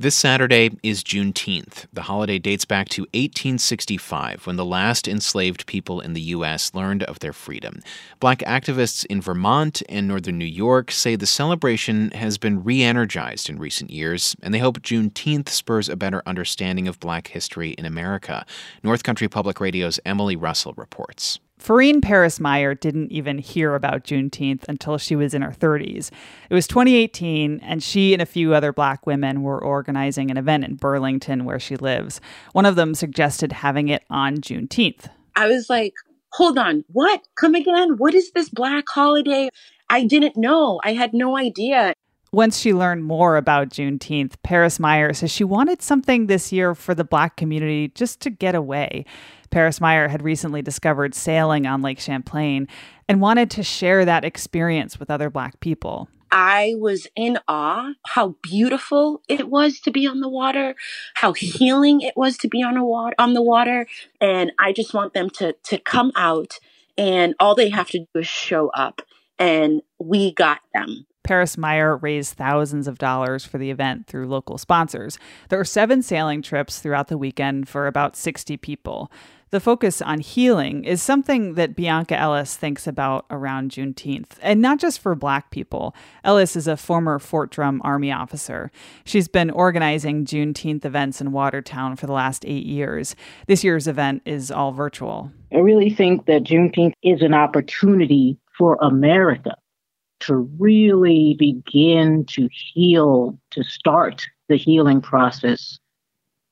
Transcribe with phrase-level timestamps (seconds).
[0.00, 1.86] This Saturday is Juneteenth.
[1.92, 6.72] The holiday dates back to 1865 when the last enslaved people in the U.S.
[6.72, 7.80] learned of their freedom.
[8.20, 13.50] Black activists in Vermont and northern New York say the celebration has been re energized
[13.50, 17.84] in recent years, and they hope Juneteenth spurs a better understanding of black history in
[17.84, 18.46] America.
[18.84, 21.40] North Country Public Radio's Emily Russell reports.
[21.58, 26.10] Farine Paris Meyer didn't even hear about Juneteenth until she was in her 30s.
[26.48, 30.64] It was 2018, and she and a few other black women were organizing an event
[30.64, 32.20] in Burlington where she lives.
[32.52, 35.08] One of them suggested having it on Juneteenth.
[35.34, 35.94] I was like,
[36.32, 37.26] hold on, what?
[37.34, 37.96] Come again?
[37.96, 39.48] What is this black holiday?
[39.90, 40.80] I didn't know.
[40.84, 41.94] I had no idea.
[42.30, 46.94] Once she learned more about Juneteenth, Paris Meyer says she wanted something this year for
[46.94, 49.06] the black community just to get away.
[49.50, 52.68] Paris Meyer had recently discovered sailing on Lake Champlain
[53.08, 56.08] and wanted to share that experience with other black people.
[56.30, 60.74] I was in awe how beautiful it was to be on the water,
[61.14, 63.86] how healing it was to be on a water on the water,
[64.20, 66.58] and I just want them to to come out
[66.98, 69.00] and all they have to do is show up
[69.38, 71.06] and we got them.
[71.28, 75.18] Paris Meyer raised thousands of dollars for the event through local sponsors.
[75.50, 79.12] There were seven sailing trips throughout the weekend for about 60 people.
[79.50, 84.80] The focus on healing is something that Bianca Ellis thinks about around Juneteenth, and not
[84.80, 85.94] just for Black people.
[86.24, 88.70] Ellis is a former Fort Drum Army officer.
[89.04, 93.14] She's been organizing Juneteenth events in Watertown for the last eight years.
[93.46, 95.30] This year's event is all virtual.
[95.52, 99.54] I really think that Juneteenth is an opportunity for America
[100.20, 105.78] to really begin to heal, to start the healing process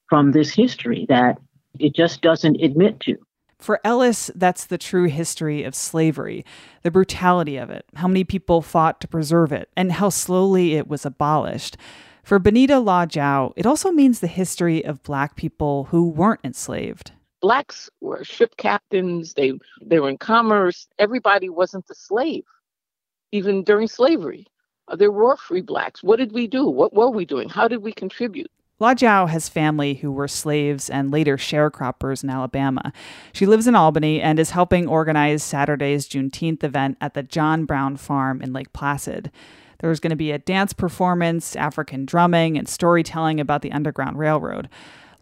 [0.09, 1.39] from this history that
[1.79, 3.17] it just doesn't admit to.
[3.59, 6.45] For Ellis, that's the true history of slavery,
[6.83, 10.89] the brutality of it, how many people fought to preserve it, and how slowly it
[10.89, 11.77] was abolished.
[12.23, 17.13] For Benita La Jiao, it also means the history of black people who weren't enslaved.
[17.41, 20.87] Blacks were ship captains, they, they were in commerce.
[20.99, 22.45] Everybody wasn't a slave
[23.33, 24.47] even during slavery.
[24.89, 26.03] Uh, there were free blacks.
[26.03, 26.67] What did we do?
[26.67, 27.49] What were we doing?
[27.49, 28.51] How did we contribute?
[28.79, 32.93] La Jiao has family who were slaves and later sharecroppers in Alabama.
[33.33, 37.97] She lives in Albany and is helping organize Saturday's Juneteenth event at the John Brown
[37.97, 39.31] Farm in Lake Placid.
[39.79, 44.69] There's going to be a dance performance, African drumming, and storytelling about the Underground Railroad.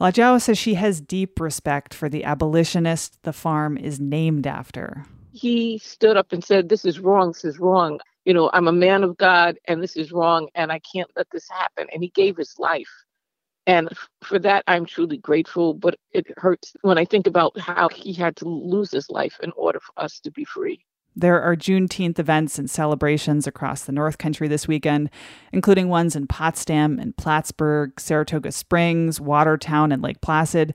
[0.00, 5.06] La Jiao says she has deep respect for the abolitionist the farm is named after
[5.34, 8.00] he stood up and said, This is wrong, this is wrong.
[8.25, 11.28] You know, I'm a man of God and this is wrong and I can't let
[11.31, 11.89] this happen.
[11.93, 12.89] And he gave his life.
[13.67, 13.89] And
[14.22, 15.75] for that, I'm truly grateful.
[15.75, 19.53] But it hurts when I think about how he had to lose his life in
[19.56, 20.84] order for us to be free.
[21.17, 25.11] There are Juneteenth events and celebrations across the North Country this weekend,
[25.53, 30.75] including ones in Potsdam and Plattsburgh, Saratoga Springs, Watertown, and Lake Placid.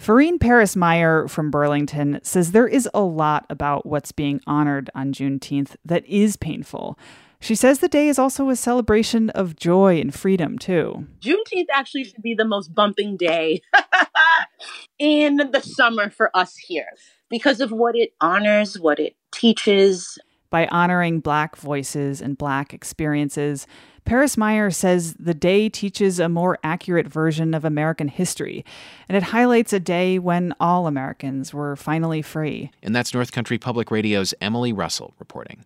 [0.00, 5.12] Farine Paris Meyer from Burlington says there is a lot about what's being honored on
[5.12, 6.98] Juneteenth that is painful.
[7.38, 11.06] She says the day is also a celebration of joy and freedom, too.
[11.20, 13.60] Juneteenth actually should be the most bumping day
[14.98, 16.88] in the summer for us here
[17.28, 20.18] because of what it honors, what it teaches.
[20.50, 23.68] By honoring Black voices and Black experiences,
[24.04, 28.64] Paris Meyer says the day teaches a more accurate version of American history,
[29.08, 32.70] and it highlights a day when all Americans were finally free.
[32.82, 35.64] And that's North Country Public Radio's Emily Russell reporting.